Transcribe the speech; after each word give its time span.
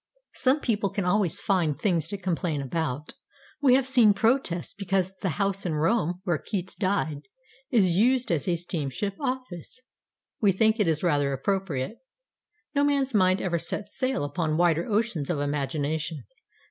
Some 0.33 0.61
people 0.61 0.89
can 0.89 1.05
always 1.05 1.39
find 1.39 1.77
things 1.77 2.07
to 2.07 2.17
complain 2.17 2.59
about. 2.59 3.13
We 3.61 3.75
have 3.75 3.85
seen 3.85 4.15
protests 4.15 4.73
because 4.73 5.13
the 5.21 5.29
house 5.37 5.63
in 5.63 5.75
Rome 5.75 6.21
where 6.23 6.39
Keats 6.39 6.73
died 6.73 7.27
is 7.69 7.91
used 7.91 8.31
as 8.31 8.47
a 8.47 8.55
steamship 8.55 9.13
office. 9.19 9.79
We 10.41 10.53
think 10.53 10.79
it 10.79 10.87
is 10.87 11.03
rather 11.03 11.31
appropriate. 11.33 11.99
No 12.73 12.83
man's 12.83 13.13
mind 13.13 13.43
ever 13.43 13.59
set 13.59 13.89
sail 13.89 14.23
upon 14.23 14.57
wider 14.57 14.87
oceans 14.89 15.29
of 15.29 15.39
imagination. 15.39 16.23